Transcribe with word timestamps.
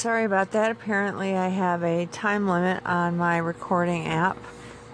Sorry 0.00 0.24
about 0.24 0.52
that. 0.52 0.70
Apparently, 0.70 1.36
I 1.36 1.48
have 1.48 1.82
a 1.82 2.06
time 2.06 2.48
limit 2.48 2.84
on 2.86 3.16
my 3.16 3.36
recording 3.36 4.06
app. 4.06 4.38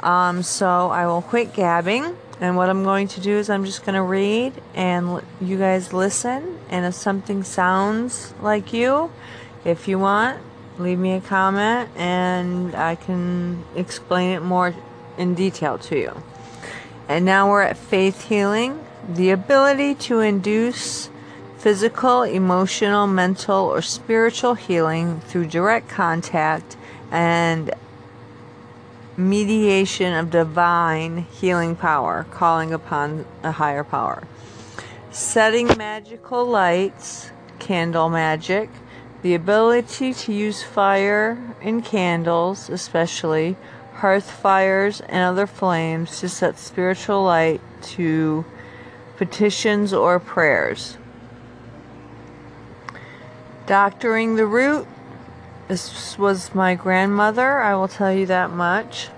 Um, 0.01 0.43
so 0.43 0.91
I 0.91 1.07
will 1.07 1.23
quit 1.23 1.53
gabbing. 1.53 2.17
And 2.41 2.57
what 2.57 2.69
I'm 2.69 2.83
going 2.83 3.07
to 3.09 3.21
do 3.21 3.37
is 3.37 3.49
I'm 3.49 3.65
just 3.65 3.85
going 3.85 3.95
to 3.95 4.03
read 4.03 4.53
and 4.75 5.07
l- 5.07 5.23
you 5.41 5.59
guys 5.59 5.93
listen. 5.93 6.59
And 6.69 6.85
if 6.85 6.95
something 6.95 7.45
sounds 7.45 8.35
like 8.41 8.73
you, 8.73 9.13
if 9.65 9.87
you 9.87 9.99
want, 9.99 10.41
leave 10.79 10.99
me 10.99 11.13
a 11.13 11.21
comment 11.21 11.89
and 11.97 12.75
I 12.75 12.97
can 12.97 13.65
explain 13.75 14.31
it 14.31 14.41
more 14.41 14.75
in 15.17 15.35
detail 15.35 15.79
to 15.79 15.97
you. 15.97 16.23
And 17.09 17.25
now 17.25 17.49
we're 17.49 17.63
at 17.63 17.77
faith 17.77 18.29
healing 18.29 18.85
the 19.09 19.31
ability 19.31 19.95
to 19.95 20.21
induce 20.21 21.11
physical, 21.67 22.23
emotional, 22.23 23.09
mental, 23.09 23.65
or 23.65 23.83
spiritual 23.83 24.55
healing 24.55 25.19
through 25.23 25.45
direct 25.45 25.89
contact 25.89 26.77
and 27.11 27.75
mediation 29.17 30.15
of 30.15 30.31
divine 30.31 31.27
healing 31.41 31.75
power, 31.75 32.25
calling 32.31 32.73
upon 32.73 33.27
a 33.43 33.51
higher 33.51 33.83
power. 33.83 34.23
Setting 35.11 35.67
magical 35.77 36.45
lights, 36.45 37.33
candle 37.59 38.11
magic, 38.11 38.71
the 39.23 39.35
ability 39.35 40.15
to 40.15 40.33
use 40.33 40.63
fire 40.63 41.37
in 41.61 41.83
candles, 41.83 42.71
especially 42.71 43.57
hearth 43.95 44.31
fires 44.31 45.01
and 45.01 45.25
other 45.25 45.49
flames, 45.49 46.21
to 46.21 46.29
set 46.29 46.61
spiritual 46.61 47.25
light 47.25 47.61
to 47.83 48.45
petitions 49.17 49.93
or 49.93 50.21
prayers. 50.21 50.97
Doctoring 53.67 54.37
the 54.37 54.47
root. 54.47 54.87
This 55.67 56.17
was 56.17 56.55
my 56.55 56.77
grandmother, 56.77 57.59
I 57.59 57.75
will 57.75 57.89
tell 57.89 58.13
you 58.13 58.25
that 58.27 58.53
much. 58.53 59.09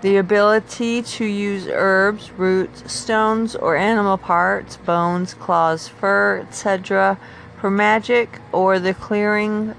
The 0.00 0.16
ability 0.16 1.02
to 1.02 1.24
use 1.26 1.68
herbs, 1.68 2.30
roots, 2.30 2.90
stones, 2.90 3.54
or 3.54 3.76
animal 3.76 4.16
parts, 4.16 4.78
bones, 4.78 5.34
claws, 5.34 5.86
fur, 5.86 6.38
etc., 6.38 7.18
for 7.60 7.70
magic 7.70 8.40
or 8.52 8.78
the 8.78 8.94
clearing, 8.94 9.74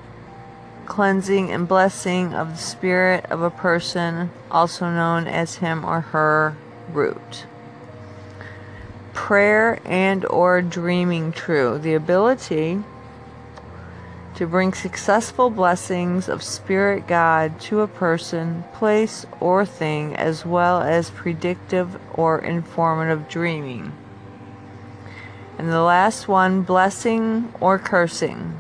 cleansing, 0.86 1.52
and 1.52 1.67
blessing 1.67 2.36
of 2.36 2.52
the 2.52 2.58
spirit 2.58 3.25
of 3.25 3.42
a 3.42 3.49
person, 3.49 4.30
also 4.52 4.92
known 4.92 5.25
as 5.25 5.55
him 5.55 5.83
or 5.83 6.02
her 6.02 6.55
root 6.94 7.47
prayer 9.16 9.80
and 9.83 10.23
or 10.27 10.61
dreaming 10.61 11.31
true 11.31 11.80
the 11.80 11.95
ability 11.95 12.83
to 14.38 14.47
bring 14.47 14.73
successful 14.73 15.49
blessings 15.49 16.30
of 16.30 16.41
spirit 16.41 17.05
god 17.07 17.59
to 17.59 17.81
a 17.81 17.88
person 17.88 18.63
place 18.73 19.25
or 19.39 19.66
thing 19.66 20.16
as 20.16 20.45
well 20.45 20.81
as 20.81 21.09
predictive 21.09 21.99
or 22.13 22.39
informative 22.39 23.27
dreaming 23.27 23.91
and 25.58 25.69
the 25.69 25.81
last 25.81 26.27
one 26.27 26.61
blessing 26.61 27.53
or 27.59 27.77
cursing 27.77 28.55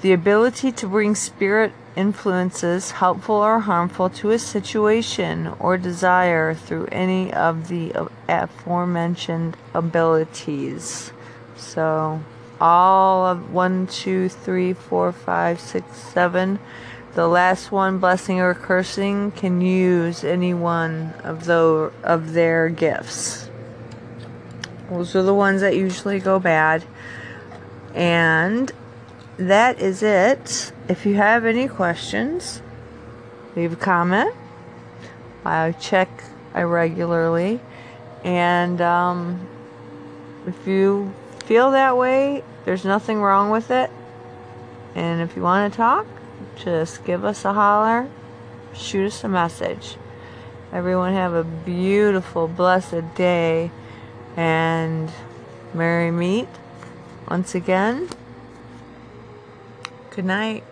the 0.00 0.12
ability 0.12 0.72
to 0.72 0.88
bring 0.88 1.14
spirit 1.14 1.72
influences, 1.94 2.92
helpful 2.92 3.36
or 3.36 3.60
harmful, 3.60 4.10
to 4.10 4.30
a 4.30 4.38
situation 4.38 5.46
or 5.60 5.76
desire 5.76 6.54
through 6.54 6.86
any 6.86 7.32
of 7.32 7.68
the 7.68 7.92
aforementioned 8.28 9.56
abilities. 9.74 11.12
So, 11.56 12.20
all 12.62 13.26
of 13.26 13.52
one, 13.52 13.88
two, 13.88 14.28
three, 14.28 14.72
four, 14.72 15.10
five, 15.10 15.58
six, 15.58 15.96
seven. 15.96 16.60
The 17.14 17.26
last 17.26 17.72
one, 17.72 17.98
blessing 17.98 18.40
or 18.40 18.54
cursing, 18.54 19.32
can 19.32 19.60
use 19.60 20.22
any 20.22 20.54
one 20.54 21.12
of 21.24 21.44
those 21.44 21.92
of 22.04 22.34
their 22.34 22.68
gifts. 22.68 23.50
Those 24.88 25.16
are 25.16 25.24
the 25.24 25.34
ones 25.34 25.60
that 25.62 25.74
usually 25.74 26.20
go 26.20 26.38
bad. 26.38 26.84
And 27.94 28.70
that 29.38 29.80
is 29.80 30.04
it. 30.04 30.72
If 30.88 31.04
you 31.04 31.16
have 31.16 31.44
any 31.44 31.66
questions, 31.66 32.62
leave 33.56 33.72
a 33.72 33.76
comment. 33.76 34.36
I 35.44 35.72
check 35.72 36.08
I 36.54 36.62
regularly. 36.62 37.58
And 38.22 38.80
um, 38.80 39.48
if 40.46 40.64
you 40.64 41.12
feel 41.44 41.72
that 41.72 41.96
way, 41.96 42.44
there's 42.64 42.84
nothing 42.84 43.20
wrong 43.20 43.50
with 43.50 43.70
it. 43.70 43.90
And 44.94 45.20
if 45.20 45.36
you 45.36 45.42
want 45.42 45.72
to 45.72 45.76
talk, 45.76 46.06
just 46.56 47.04
give 47.04 47.24
us 47.24 47.44
a 47.44 47.52
holler, 47.52 48.08
shoot 48.74 49.06
us 49.06 49.24
a 49.24 49.28
message. 49.28 49.96
Everyone 50.72 51.12
have 51.12 51.34
a 51.34 51.44
beautiful, 51.44 52.48
blessed 52.48 53.14
day, 53.14 53.70
and 54.36 55.10
merry 55.74 56.10
meet 56.10 56.48
once 57.28 57.54
again. 57.54 58.08
Good 60.10 60.24
night. 60.24 60.64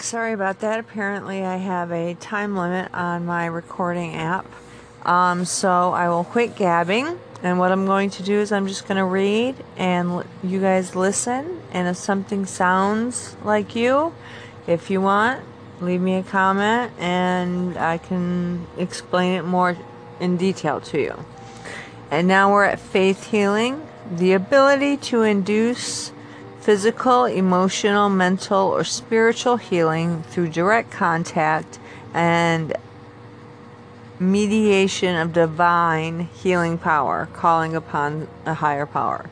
Sorry 0.00 0.32
about 0.32 0.60
that. 0.60 0.78
Apparently, 0.78 1.44
I 1.44 1.56
have 1.56 1.90
a 1.90 2.14
time 2.14 2.56
limit 2.56 2.92
on 2.94 3.26
my 3.26 3.46
recording 3.46 4.14
app. 4.14 4.46
Um, 5.04 5.44
so 5.44 5.92
I 5.92 6.08
will 6.08 6.24
quit 6.24 6.54
gabbing. 6.54 7.18
And 7.42 7.58
what 7.58 7.72
I'm 7.72 7.84
going 7.86 8.10
to 8.10 8.22
do 8.22 8.34
is 8.38 8.52
I'm 8.52 8.66
just 8.66 8.86
going 8.86 8.98
to 8.98 9.04
read 9.04 9.56
and 9.76 10.08
l- 10.08 10.24
you 10.42 10.60
guys 10.60 10.96
listen. 10.96 11.62
And 11.72 11.88
if 11.88 11.96
something 11.96 12.46
sounds 12.46 13.36
like 13.44 13.74
you, 13.76 14.14
if 14.66 14.90
you 14.90 15.00
want, 15.00 15.44
leave 15.80 16.00
me 16.00 16.14
a 16.16 16.22
comment 16.22 16.92
and 16.98 17.76
I 17.76 17.98
can 17.98 18.66
explain 18.76 19.34
it 19.34 19.42
more 19.44 19.76
in 20.20 20.36
detail 20.36 20.80
to 20.80 21.00
you. 21.00 21.24
And 22.10 22.26
now 22.26 22.52
we're 22.52 22.64
at 22.64 22.80
faith 22.80 23.30
healing 23.30 23.86
the 24.10 24.32
ability 24.32 24.96
to 24.96 25.22
induce 25.22 26.12
physical, 26.60 27.24
emotional, 27.24 28.08
mental, 28.08 28.68
or 28.68 28.84
spiritual 28.84 29.56
healing 29.56 30.22
through 30.24 30.48
direct 30.48 30.90
contact 30.90 31.78
and 32.12 32.76
mediation 34.20 35.16
of 35.16 35.32
divine 35.32 36.20
healing 36.42 36.76
power, 36.78 37.28
calling 37.32 37.74
upon 37.74 38.28
a 38.44 38.54
higher 38.54 38.86
power. 38.86 39.30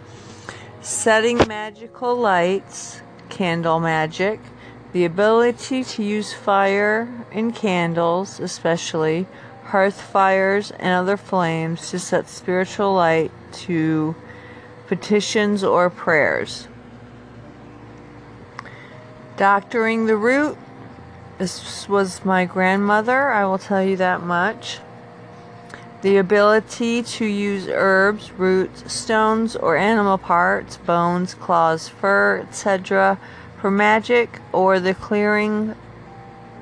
Setting 0.81 1.38
magical 1.48 2.14
lights, 2.16 3.00
candle 3.28 3.81
magic, 3.81 4.41
the 4.93 5.04
ability 5.04 5.82
to 5.82 6.03
use 6.03 6.32
fire 6.32 7.26
in 7.32 7.53
candles, 7.53 8.38
especially 8.41 9.26
hearth 9.64 10.00
fires 10.00 10.70
and 10.70 10.94
other 10.94 11.16
flames, 11.16 11.91
to 11.91 11.98
set 11.98 12.28
spiritual 12.28 12.94
light 12.94 13.32
to 13.53 14.14
petitions 14.87 15.64
or 15.64 15.91
prayers. 15.91 16.69
Doctoring 19.36 20.06
the 20.06 20.16
root. 20.16 20.56
This 21.36 21.86
was 21.91 22.24
my 22.24 22.47
grandmother, 22.47 23.28
I 23.28 23.44
will 23.44 23.58
tell 23.58 23.82
you 23.82 23.94
that 23.98 24.22
much. 24.22 24.78
The 26.00 26.16
ability 26.16 27.02
to 27.02 27.26
use 27.26 27.69
herbs, 27.69 28.32
roots, 28.32 28.91
stones, 28.91 29.54
or 29.54 29.76
animal 29.76 30.16
parts, 30.16 30.78
bones, 30.78 31.34
claws, 31.34 31.86
fur, 31.86 32.38
etc., 32.38 33.19
for 33.60 33.70
magic 33.70 34.41
or 34.52 34.80
the 34.80 34.94
clearing, 34.94 35.75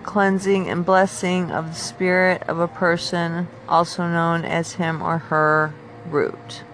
cleansing, 0.03 0.69
and 0.69 0.85
blessing 0.85 1.53
of 1.53 1.69
the 1.69 1.81
spirit 1.81 2.43
of 2.49 2.59
a 2.59 2.67
person, 2.67 3.47
also 3.69 4.09
known 4.09 4.45
as 4.45 4.73
him 4.73 5.01
or 5.01 5.19
her 5.19 5.73
root. 6.11 6.65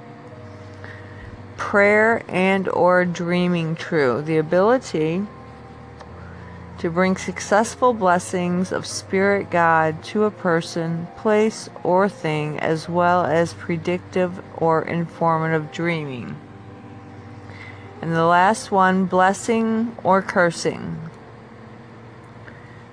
Prayer 1.58 2.22
and 2.26 2.70
or 2.70 3.04
dreaming 3.04 3.76
true. 3.76 4.22
The 4.22 4.38
ability 4.38 5.26
to 6.80 6.88
bring 6.88 7.14
successful 7.14 7.92
blessings 7.92 8.72
of 8.72 8.86
spirit 8.86 9.50
God 9.50 10.02
to 10.04 10.24
a 10.24 10.30
person, 10.30 11.08
place, 11.18 11.68
or 11.84 12.08
thing, 12.08 12.58
as 12.58 12.88
well 12.88 13.26
as 13.26 13.52
predictive 13.52 14.42
or 14.56 14.80
informative 14.80 15.70
dreaming. 15.70 16.36
And 18.00 18.14
the 18.14 18.24
last 18.24 18.70
one, 18.70 19.04
blessing 19.04 19.94
or 20.02 20.22
cursing. 20.22 20.98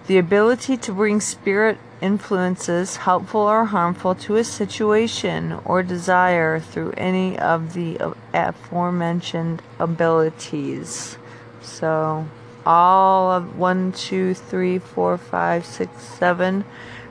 The 0.07 0.17
ability 0.17 0.75
to 0.75 0.91
bring 0.91 1.21
spirit 1.21 1.77
influences, 2.01 2.97
helpful 2.97 3.39
or 3.39 3.63
harmful, 3.63 4.15
to 4.15 4.35
a 4.35 4.43
situation 4.43 5.61
or 5.63 5.81
desire 5.81 6.59
through 6.59 6.91
any 6.97 7.39
of 7.39 7.73
the 7.73 8.13
aforementioned 8.33 9.61
abilities. 9.79 11.17
So, 11.61 12.27
all 12.67 13.31
of 13.31 13.57
one, 13.57 13.93
two, 13.93 14.33
three, 14.33 14.77
four, 14.77 15.17
five, 15.17 15.65
six, 15.65 16.03
seven. 16.03 16.65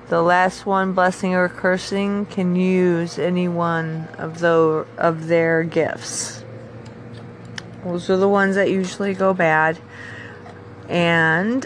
the 0.09 0.21
last 0.21 0.67
one, 0.67 0.93
blessing 0.93 1.35
or 1.35 1.49
cursing, 1.49 2.27
can 2.27 2.55
use 2.55 3.19
any 3.19 3.49
one 3.49 4.07
of 4.19 4.39
those 4.39 4.87
of 4.99 5.29
their 5.29 5.65
gifts. 5.65 6.45
Those 7.83 8.11
are 8.11 8.19
the 8.19 8.29
ones 8.29 8.55
that 8.57 8.71
usually 8.71 9.15
go 9.15 9.33
bad. 9.33 9.79
And 10.91 11.65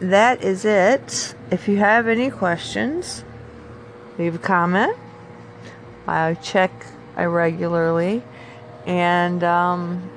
that 0.00 0.44
is 0.44 0.66
it. 0.66 1.34
If 1.50 1.66
you 1.66 1.78
have 1.78 2.06
any 2.06 2.30
questions, 2.30 3.24
leave 4.18 4.34
a 4.34 4.38
comment. 4.38 4.96
I 6.06 6.34
check 6.34 6.70
I 7.16 7.24
regularly. 7.24 8.22
And 8.86 9.42
um, 9.42 10.10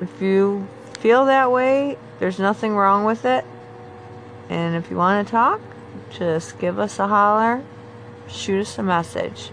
if 0.00 0.22
you 0.22 0.66
feel 1.06 1.26
that 1.26 1.52
way, 1.52 1.96
there's 2.18 2.40
nothing 2.40 2.74
wrong 2.74 3.04
with 3.04 3.24
it. 3.24 3.44
And 4.48 4.74
if 4.74 4.90
you 4.90 4.96
want 4.96 5.24
to 5.24 5.30
talk, 5.30 5.60
just 6.10 6.58
give 6.58 6.80
us 6.80 6.98
a 6.98 7.06
holler, 7.06 7.62
shoot 8.26 8.62
us 8.62 8.76
a 8.76 8.82
message. 8.82 9.52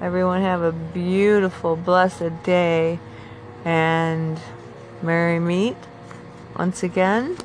Everyone 0.00 0.40
have 0.40 0.62
a 0.62 0.72
beautiful, 0.72 1.76
blessed 1.76 2.42
day, 2.44 2.98
and 3.62 4.40
merry 5.02 5.38
meet 5.38 5.76
once 6.56 6.82
again. 6.82 7.36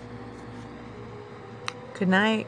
Good 1.95 2.07
night. 2.07 2.47